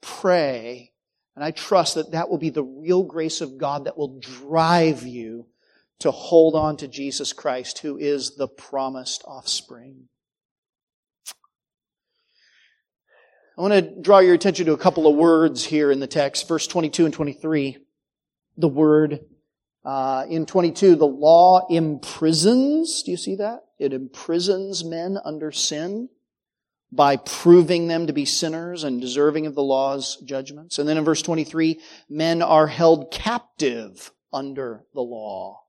[0.01, 0.91] pray
[1.35, 5.03] and I trust that that will be the real grace of God that will drive
[5.03, 5.45] you
[5.99, 10.07] to hold on to Jesus Christ, who is the promised offspring.
[13.57, 16.47] I want to draw your attention to a couple of words here in the text,
[16.47, 17.77] verse 22 and 23.
[18.57, 19.19] The word
[19.85, 23.03] uh, in 22, the law imprisons.
[23.03, 23.61] Do you see that?
[23.79, 26.09] It imprisons men under sin
[26.91, 30.79] by proving them to be sinners and deserving of the law's judgments.
[30.79, 35.63] And then in verse 23, men are held captive under the law.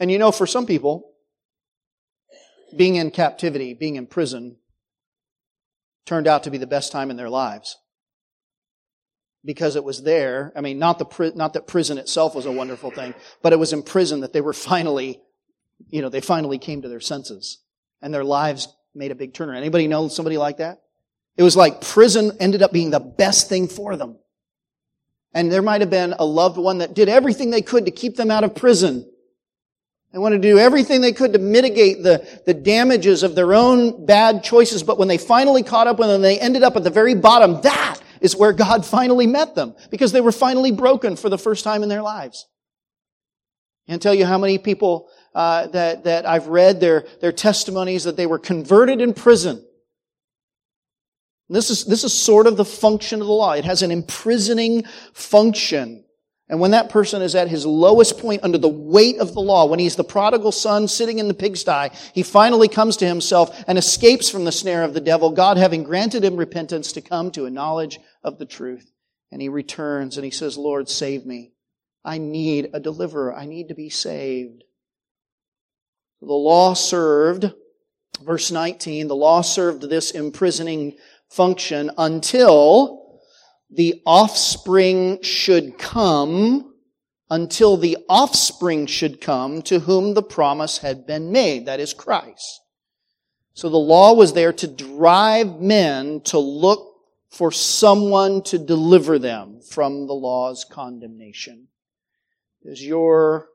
[0.00, 1.12] And you know, for some people,
[2.76, 4.56] being in captivity, being in prison,
[6.04, 7.76] turned out to be the best time in their lives.
[9.46, 12.90] Because it was there, I mean, not the, not that prison itself was a wonderful
[12.90, 15.22] thing, but it was in prison that they were finally,
[15.88, 17.60] you know, they finally came to their senses.
[18.02, 19.56] And their lives made a big turnaround.
[19.56, 20.82] Anybody know somebody like that?
[21.36, 24.18] It was like prison ended up being the best thing for them.
[25.32, 28.16] And there might have been a loved one that did everything they could to keep
[28.16, 29.10] them out of prison.
[30.12, 34.06] They wanted to do everything they could to mitigate the, the damages of their own
[34.06, 34.82] bad choices.
[34.82, 37.60] But when they finally caught up with them, they ended up at the very bottom.
[37.60, 41.64] That is where God finally met them because they were finally broken for the first
[41.64, 42.46] time in their lives.
[43.88, 48.16] Can't tell you how many people uh, that that I've read their their testimonies that
[48.16, 49.64] they were converted in prison,
[51.48, 53.52] This is, this is sort of the function of the law.
[53.52, 56.04] It has an imprisoning function.
[56.48, 59.66] And when that person is at his lowest point under the weight of the law,
[59.66, 63.76] when he's the prodigal son sitting in the pigsty, he finally comes to himself and
[63.76, 67.46] escapes from the snare of the devil, God having granted him repentance to come to
[67.46, 68.92] a knowledge of the truth.
[69.32, 71.52] And he returns and he says, Lord, save me.
[72.04, 73.34] I need a deliverer.
[73.34, 74.62] I need to be saved.
[76.20, 77.52] The law served,
[78.22, 80.96] verse 19, the law served this imprisoning
[81.28, 83.05] function until
[83.70, 86.74] the offspring should come,
[87.28, 91.66] until the offspring should come to whom the promise had been made.
[91.66, 92.60] That is Christ.
[93.54, 96.94] So the law was there to drive men to look
[97.30, 101.68] for someone to deliver them from the law's condemnation.
[102.62, 103.48] Is your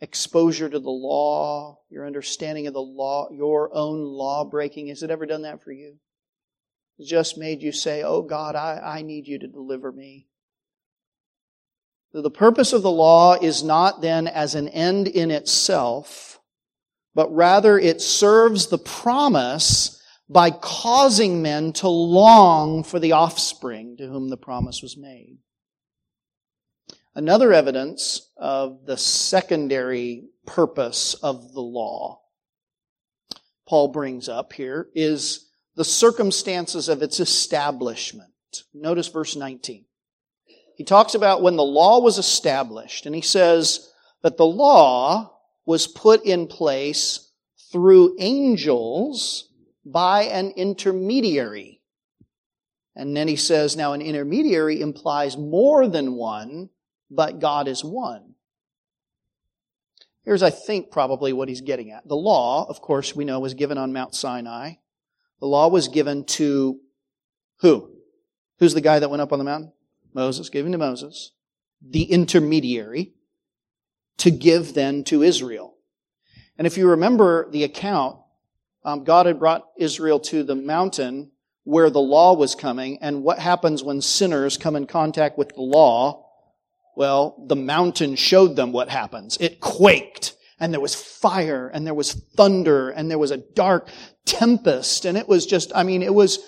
[0.00, 5.10] exposure to the law, your understanding of the law, your own law breaking, has it
[5.10, 5.98] ever done that for you?
[7.06, 10.26] Just made you say, Oh God, I, I need you to deliver me.
[12.12, 16.40] The purpose of the law is not then as an end in itself,
[17.14, 24.06] but rather it serves the promise by causing men to long for the offspring to
[24.06, 25.38] whom the promise was made.
[27.14, 32.20] Another evidence of the secondary purpose of the law
[33.68, 35.47] Paul brings up here is
[35.78, 38.32] the circumstances of its establishment.
[38.74, 39.84] Notice verse 19.
[40.74, 43.88] He talks about when the law was established, and he says
[44.24, 47.30] that the law was put in place
[47.70, 49.52] through angels
[49.84, 51.80] by an intermediary.
[52.96, 56.70] And then he says, now an intermediary implies more than one,
[57.08, 58.34] but God is one.
[60.24, 62.08] Here's, I think, probably what he's getting at.
[62.08, 64.72] The law, of course, we know was given on Mount Sinai.
[65.40, 66.80] The law was given to
[67.60, 67.90] who?
[68.58, 69.72] Who's the guy that went up on the mountain?
[70.12, 71.32] Moses, given to Moses,
[71.80, 73.12] the intermediary,
[74.18, 75.74] to give then to Israel.
[76.56, 78.18] And if you remember the account,
[78.84, 81.30] um, God had brought Israel to the mountain
[81.64, 85.60] where the law was coming, and what happens when sinners come in contact with the
[85.60, 86.24] law?
[86.96, 89.36] Well, the mountain showed them what happens.
[89.38, 93.88] It quaked and there was fire and there was thunder and there was a dark
[94.24, 96.38] tempest and it was just, I mean, it was,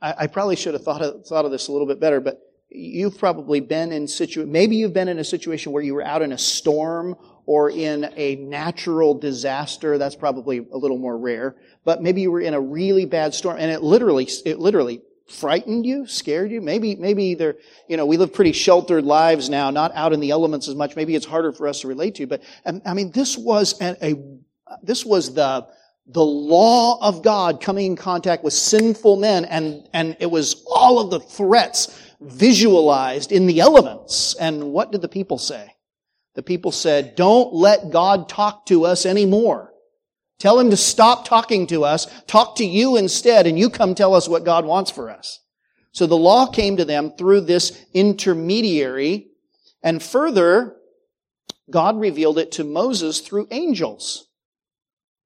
[0.00, 2.40] I, I probably should have thought of, thought of this a little bit better, but
[2.70, 6.22] you've probably been in situ, maybe you've been in a situation where you were out
[6.22, 7.14] in a storm
[7.46, 9.98] or in a natural disaster.
[9.98, 13.58] That's probably a little more rare, but maybe you were in a really bad storm
[13.58, 16.60] and it literally, it literally frightened you, scared you.
[16.60, 17.56] Maybe, maybe they're,
[17.88, 20.96] you know, we live pretty sheltered lives now, not out in the elements as much.
[20.96, 23.96] Maybe it's harder for us to relate to, but um, I mean, this was a,
[24.04, 24.14] a
[24.82, 25.66] this was the,
[26.06, 31.00] the law of God coming in contact with sinful men and, and it was all
[31.00, 34.34] of the threats visualized in the elements.
[34.34, 35.74] And what did the people say?
[36.34, 39.73] The people said, don't let God talk to us anymore.
[40.38, 44.14] Tell him to stop talking to us, talk to you instead, and you come tell
[44.14, 45.40] us what God wants for us.
[45.92, 49.28] So the law came to them through this intermediary,
[49.82, 50.76] and further,
[51.70, 54.26] God revealed it to Moses through angels.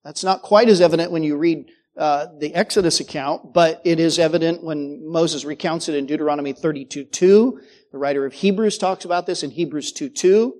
[0.05, 4.19] That's not quite as evident when you read uh, the Exodus account, but it is
[4.19, 7.61] evident when Moses recounts it in Deuteronomy 32 2.
[7.91, 10.55] The writer of Hebrews talks about this in Hebrews 2 2.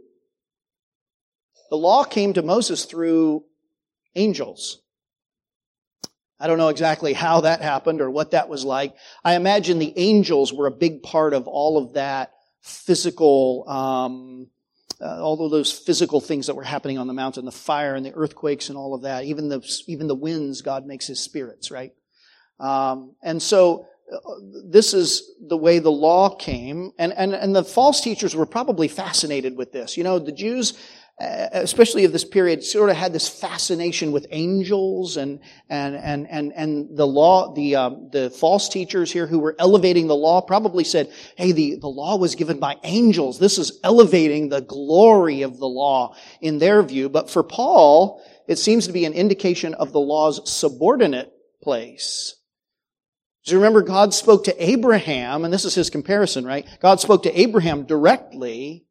[1.71, 3.45] The law came to Moses through
[4.15, 4.81] angels.
[6.41, 8.95] I don't know exactly how that happened or what that was like.
[9.25, 14.49] I imagine the angels were a big part of all of that physical, um,
[15.01, 18.07] uh, all of those physical things that were happening on the mountain, the fire and
[18.07, 19.25] the earthquakes and all of that.
[19.25, 21.93] Even the even the winds, God makes His spirits, right?
[22.61, 24.19] Um, and so uh,
[24.65, 28.89] this is the way the law came, and, and and the false teachers were probably
[28.89, 29.97] fascinated with this.
[29.97, 30.79] You know, the Jews
[31.21, 36.53] especially of this period, sort of had this fascination with angels and and and and
[36.55, 37.53] and the law.
[37.55, 41.77] The um, the false teachers here who were elevating the law probably said, "Hey, the
[41.77, 43.39] the law was given by angels.
[43.39, 48.57] This is elevating the glory of the law in their view." But for Paul, it
[48.57, 52.37] seems to be an indication of the law's subordinate place.
[53.45, 56.67] Do you remember God spoke to Abraham, and this is his comparison, right?
[56.81, 58.88] God spoke to Abraham directly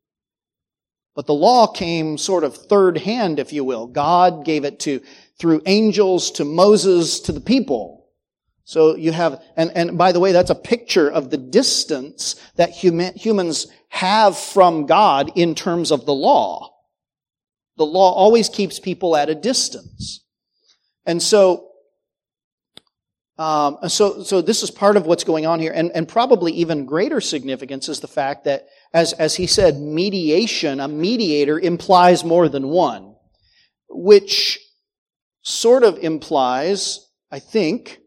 [1.17, 3.87] but the law came sort of third hand, if you will.
[3.87, 5.01] God gave it to,
[5.39, 8.05] through angels to Moses to the people.
[8.65, 12.69] So you have, and, and by the way, that's a picture of the distance that
[12.69, 16.75] human, humans have from God in terms of the law.
[17.77, 20.23] The law always keeps people at a distance.
[21.07, 21.63] And so,
[23.39, 26.85] Um, so, so this is part of what's going on here, and, and probably even
[26.85, 32.49] greater significance is the fact that, as, as he said, mediation, a mediator implies more
[32.49, 33.15] than one,
[33.89, 34.59] which
[35.41, 37.99] sort of implies, I think,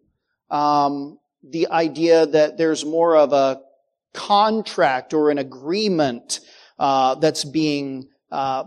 [0.50, 3.60] um, the idea that there's more of a
[4.12, 6.40] contract or an agreement
[6.78, 8.64] uh, that's being uh,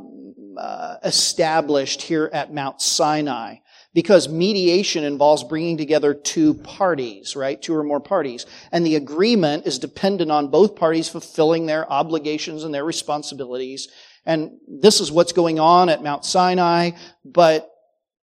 [0.57, 3.55] uh, established here at Mount Sinai
[3.93, 7.61] because mediation involves bringing together two parties, right?
[7.61, 8.45] Two or more parties.
[8.71, 13.87] And the agreement is dependent on both parties fulfilling their obligations and their responsibilities.
[14.25, 16.91] And this is what's going on at Mount Sinai,
[17.23, 17.69] but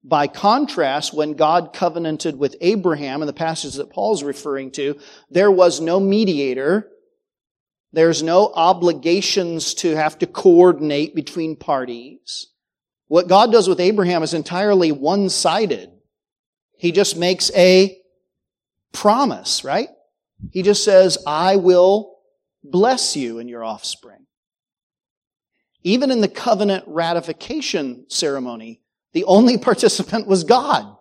[0.02, 4.98] by contrast, when God covenanted with Abraham in the passage that Paul's referring to,
[5.30, 6.88] there was no mediator.
[7.92, 12.46] There's no obligations to have to coordinate between parties.
[13.10, 15.90] What God does with Abraham is entirely one-sided.
[16.76, 17.98] He just makes a
[18.92, 19.88] promise, right?
[20.52, 22.20] He just says, I will
[22.62, 24.26] bless you and your offspring.
[25.82, 28.80] Even in the covenant ratification ceremony,
[29.12, 30.96] the only participant was God.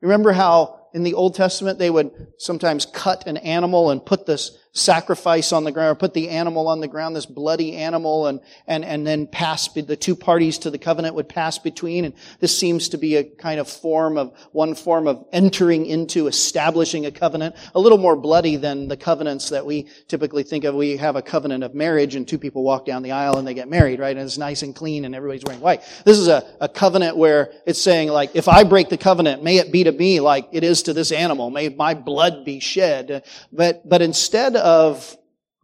[0.00, 4.58] Remember how in the Old Testament they would sometimes cut an animal and put this
[4.76, 8.40] sacrifice on the ground, or put the animal on the ground, this bloody animal, and,
[8.66, 12.04] and, and then pass, the two parties to the covenant would pass between.
[12.04, 16.26] And this seems to be a kind of form of, one form of entering into
[16.26, 20.74] establishing a covenant, a little more bloody than the covenants that we typically think of.
[20.74, 23.54] We have a covenant of marriage and two people walk down the aisle and they
[23.54, 24.16] get married, right?
[24.16, 25.82] And it's nice and clean and everybody's wearing white.
[26.04, 29.56] This is a, a covenant where it's saying like, if I break the covenant, may
[29.56, 31.50] it be to me like it is to this animal.
[31.50, 33.24] May my blood be shed.
[33.52, 35.16] But, but instead of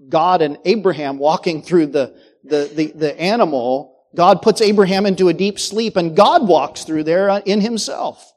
[0.09, 5.35] God and Abraham walking through the, the, the, the, animal, God puts Abraham into a
[5.35, 8.33] deep sleep and God walks through there in himself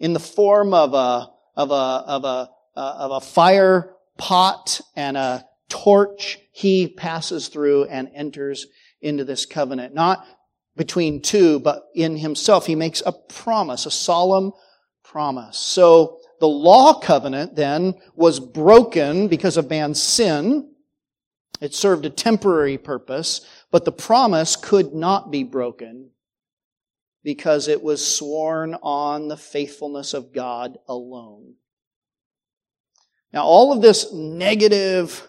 [0.00, 5.44] in the form of a, of a, of a, of a fire pot and a
[5.68, 6.40] torch.
[6.52, 8.66] He passes through and enters
[9.00, 10.26] into this covenant, not
[10.76, 12.66] between two, but in himself.
[12.66, 14.50] He makes a promise, a solemn
[15.04, 15.58] promise.
[15.58, 20.68] So the law covenant then was broken because of man's sin.
[21.60, 26.10] It served a temporary purpose, but the promise could not be broken
[27.22, 31.54] because it was sworn on the faithfulness of God alone.
[33.32, 35.28] Now, all of this negative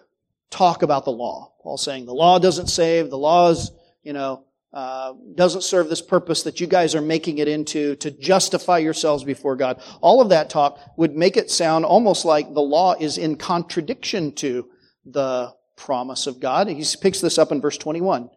[0.49, 3.70] talk about the law, Paul saying the law doesn't save, the law is,
[4.01, 8.09] you know, uh, doesn't serve this purpose that you guys are making it into to
[8.09, 9.82] justify yourselves before God.
[10.01, 14.34] All of that talk would make it sound almost like the law is in contradiction
[14.36, 14.67] to
[15.05, 16.67] the promise of God.
[16.67, 18.30] He picks this up in verse 21.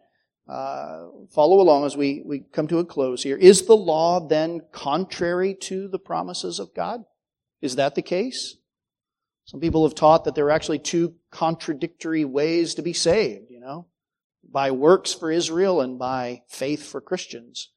[0.47, 3.35] Uh, follow along as we, we come to a close here.
[3.35, 7.03] Is the law then contrary to the promises of God?
[7.61, 8.55] Is that the case?
[9.45, 13.49] Some people have taught that there are actually two contradictory ways to be saved,
[14.51, 17.71] by works for Israel and by faith for Christians.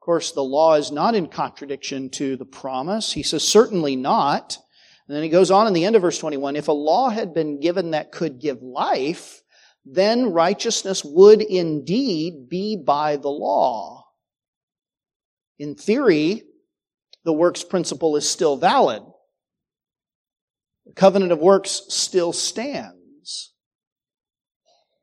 [0.00, 3.12] Of course, the law is not in contradiction to the promise.
[3.12, 4.58] He says, certainly not.
[5.08, 7.34] And then he goes on in the end of verse 21, if a law had
[7.34, 9.42] been given that could give life,
[9.84, 14.06] then righteousness would indeed be by the law.
[15.58, 16.42] In theory,
[17.24, 19.02] the works principle is still valid.
[20.86, 22.98] The covenant of works still stands.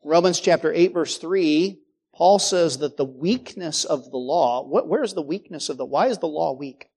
[0.04, 1.80] Romans chapter 8 verse 3,
[2.16, 6.08] Paul says that the weakness of the law, what, where's the weakness of the, why
[6.08, 6.88] is the law weak?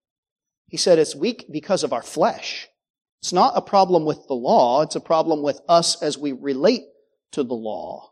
[0.67, 2.67] He said it's weak because of our flesh.
[3.21, 6.83] It's not a problem with the law, it's a problem with us as we relate
[7.31, 8.11] to the law.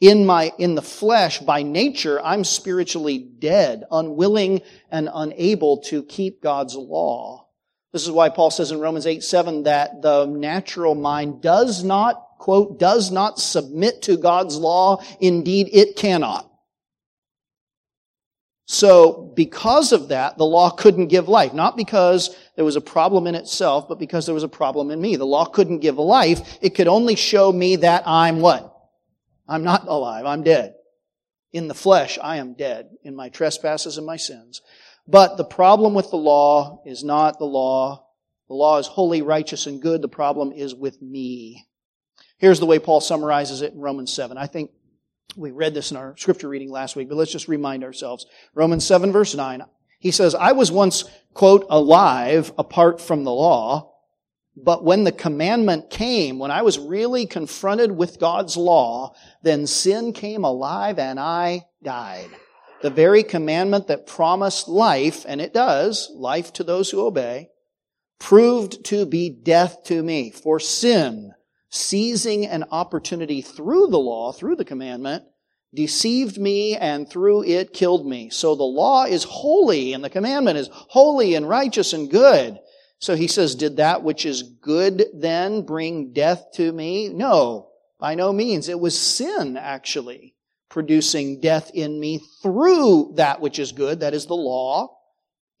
[0.00, 6.42] In my, in the flesh, by nature, I'm spiritually dead, unwilling and unable to keep
[6.42, 7.48] God's law.
[7.92, 12.29] This is why Paul says in Romans 8, 7 that the natural mind does not
[12.40, 16.50] quote, does not submit to God's law, indeed it cannot.
[18.66, 21.52] So, because of that, the law couldn't give life.
[21.52, 25.00] Not because there was a problem in itself, but because there was a problem in
[25.00, 25.16] me.
[25.16, 26.58] The law couldn't give life.
[26.62, 28.72] It could only show me that I'm what?
[29.48, 30.24] I'm not alive.
[30.24, 30.74] I'm dead.
[31.52, 34.62] In the flesh, I am dead in my trespasses and my sins.
[35.06, 38.06] But the problem with the law is not the law.
[38.48, 40.00] The law is holy, righteous, and good.
[40.00, 41.66] The problem is with me.
[42.40, 44.38] Here's the way Paul summarizes it in Romans 7.
[44.38, 44.70] I think
[45.36, 48.26] we read this in our scripture reading last week, but let's just remind ourselves.
[48.54, 49.62] Romans 7 verse 9.
[49.98, 53.92] He says, I was once, quote, alive apart from the law,
[54.56, 60.14] but when the commandment came, when I was really confronted with God's law, then sin
[60.14, 62.30] came alive and I died.
[62.80, 67.50] The very commandment that promised life, and it does, life to those who obey,
[68.18, 70.30] proved to be death to me.
[70.30, 71.34] For sin,
[71.70, 75.24] seizing an opportunity through the law, through the commandment,
[75.72, 78.28] deceived me and through it killed me.
[78.30, 82.58] So the law is holy and the commandment is holy and righteous and good.
[82.98, 87.08] So he says, did that which is good then bring death to me?
[87.08, 87.68] No,
[87.98, 88.68] by no means.
[88.68, 90.34] It was sin actually
[90.68, 94.96] producing death in me through that which is good, that is the law,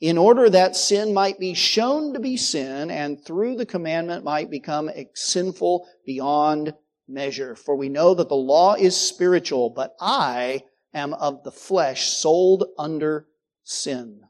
[0.00, 4.50] in order that sin might be shown to be sin and through the commandment might
[4.50, 6.72] become sinful beyond
[7.06, 7.54] measure.
[7.54, 10.62] For we know that the law is spiritual, but I
[10.94, 13.26] am of the flesh, sold under
[13.62, 14.22] sin.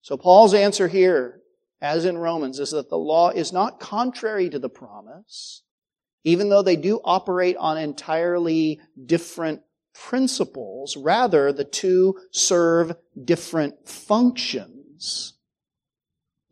[0.00, 1.40] So Paul's answer here,
[1.80, 5.62] as in Romans, is that the law is not contrary to the promise,
[6.22, 10.96] even though they do operate on entirely different principles.
[10.96, 14.73] Rather, the two serve different functions.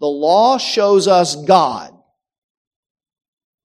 [0.01, 1.93] The law shows us God.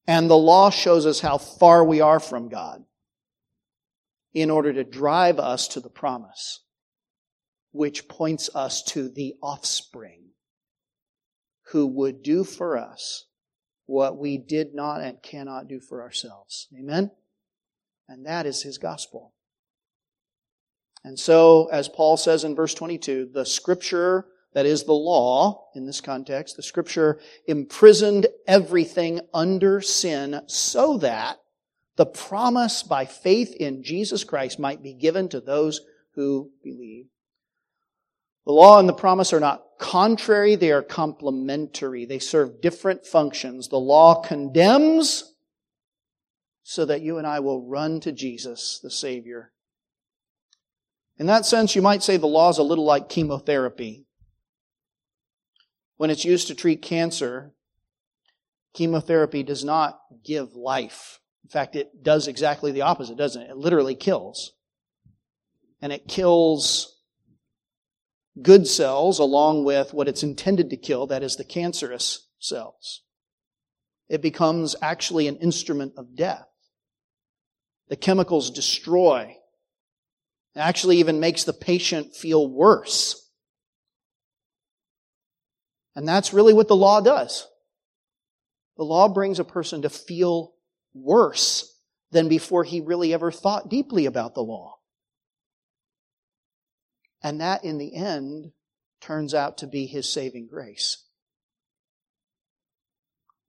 [0.08, 2.84] And the law shows us how far we are from God
[4.34, 6.64] in order to drive us to the promise,
[7.72, 10.30] which points us to the offspring
[11.72, 13.26] who would do for us
[13.86, 16.68] what we did not and cannot do for ourselves.
[16.78, 17.12] Amen?
[18.08, 19.34] And that is his gospel.
[21.04, 25.86] And so, as Paul says in verse 22, the scripture that is the law in
[25.86, 31.38] this context, the scripture imprisoned everything under sin so that
[31.96, 35.82] the promise by faith in Jesus Christ might be given to those
[36.16, 37.08] who believe.
[38.46, 42.06] The law and the promise are not contrary, they are complementary.
[42.06, 43.68] They serve different functions.
[43.68, 45.36] The law condemns
[46.64, 49.52] so that you and I will run to Jesus, the Savior.
[51.18, 54.07] In that sense, you might say the law is a little like chemotherapy.
[55.98, 57.54] When it's used to treat cancer,
[58.74, 61.20] chemotherapy does not give life.
[61.44, 63.50] In fact, it does exactly the opposite, doesn't it?
[63.50, 64.54] It literally kills.
[65.82, 66.98] And it kills
[68.42, 73.02] good cells along with what it's intended to kill, that is the cancerous cells.
[74.10, 76.48] It becomes actually an instrument of death.
[77.90, 79.36] The chemicals destroy.
[80.56, 83.27] It actually even makes the patient feel worse.
[85.98, 87.48] And that's really what the law does.
[88.78, 90.54] The law brings a person to feel
[90.94, 91.76] worse
[92.12, 94.76] than before he really ever thought deeply about the law.
[97.24, 98.52] And that, in the end,
[99.02, 101.04] turns out to be his saving grace.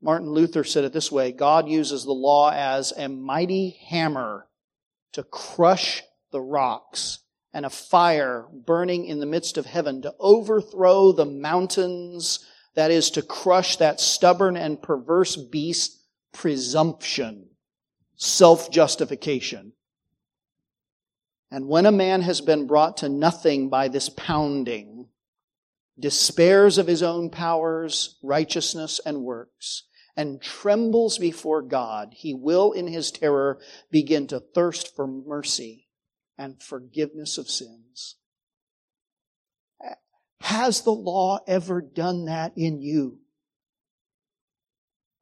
[0.00, 4.46] Martin Luther said it this way God uses the law as a mighty hammer
[5.12, 7.18] to crush the rocks
[7.52, 12.44] and a fire burning in the midst of heaven to overthrow the mountains,
[12.74, 17.48] that is, to crush that stubborn and perverse beast, presumption,
[18.16, 19.72] self justification.
[21.50, 25.08] And when a man has been brought to nothing by this pounding,
[25.98, 29.84] despairs of his own powers, righteousness, and works,
[30.14, 33.58] and trembles before God, he will in his terror
[33.90, 35.87] begin to thirst for mercy
[36.38, 38.16] and forgiveness of sins.
[40.40, 43.18] Has the law ever done that in you?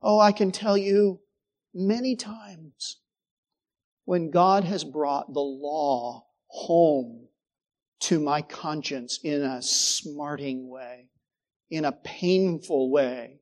[0.03, 1.21] Oh, I can tell you
[1.75, 2.99] many times
[4.05, 7.29] when God has brought the law home
[8.01, 11.09] to my conscience in a smarting way,
[11.71, 13.36] in a painful way,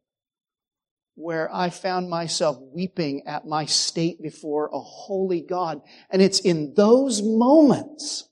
[1.17, 5.81] where I found myself weeping at my state before a holy God.
[6.11, 8.29] And it's in those moments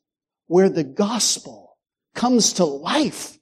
[0.47, 1.79] where the gospel
[2.15, 3.39] comes to life.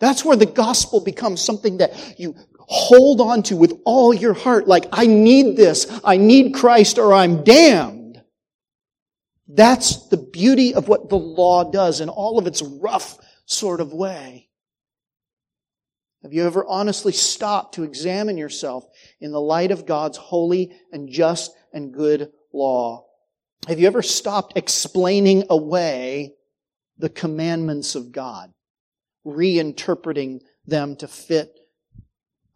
[0.00, 4.68] That's where the gospel becomes something that you hold on to with all your heart.
[4.68, 6.00] Like, I need this.
[6.04, 8.22] I need Christ or I'm damned.
[9.48, 13.92] That's the beauty of what the law does in all of its rough sort of
[13.92, 14.47] way.
[16.22, 18.84] Have you ever honestly stopped to examine yourself
[19.20, 23.06] in the light of God's holy and just and good law?
[23.68, 26.34] Have you ever stopped explaining away
[26.98, 28.52] the commandments of God,
[29.24, 31.54] reinterpreting them to fit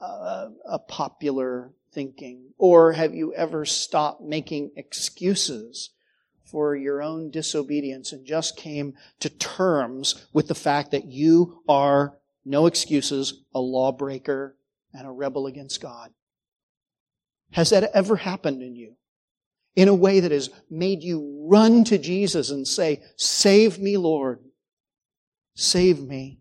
[0.01, 2.53] a, a popular thinking?
[2.59, 5.91] Or have you ever stopped making excuses
[6.45, 12.19] for your own disobedience and just came to terms with the fact that you are
[12.45, 14.57] no excuses, a lawbreaker,
[14.93, 16.11] and a rebel against God.
[17.53, 18.95] Has that ever happened in you?
[19.75, 24.41] In a way that has made you run to Jesus and say, Save me, Lord.
[25.55, 26.41] Save me.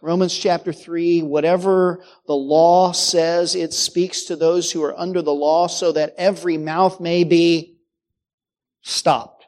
[0.00, 5.32] Romans chapter 3, whatever the law says, it speaks to those who are under the
[5.32, 7.76] law so that every mouth may be
[8.80, 9.46] stopped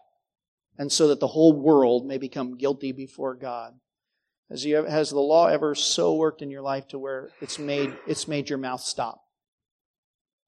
[0.78, 3.74] and so that the whole world may become guilty before God.
[4.54, 8.28] Has, has the law ever so worked in your life to where it's made, it's
[8.28, 9.20] made your mouth stop?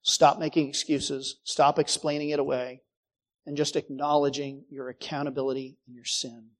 [0.01, 1.41] Stop making excuses.
[1.43, 2.83] Stop explaining it away
[3.45, 6.51] and just acknowledging your accountability and your sin.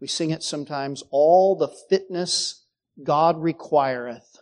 [0.00, 1.04] We sing it sometimes.
[1.12, 2.64] All the fitness
[3.00, 4.38] God requireth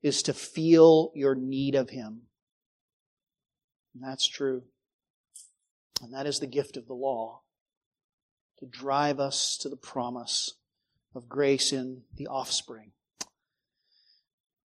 [0.00, 2.22] is to feel your need of Him.
[3.94, 4.62] And that's true.
[6.00, 7.42] And that is the gift of the law
[8.60, 10.54] to drive us to the promise
[11.14, 12.92] of grace in the offspring.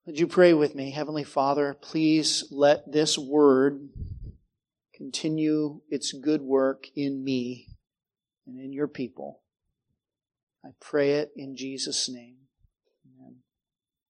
[0.05, 0.91] Would you pray with me?
[0.91, 3.89] Heavenly Father, please let this word
[4.93, 7.67] continue its good work in me
[8.45, 9.41] and in your people.
[10.63, 12.44] I pray it in Jesus' name.